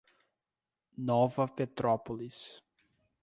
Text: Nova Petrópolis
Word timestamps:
Nova 1.05 1.45
Petrópolis 1.47 2.57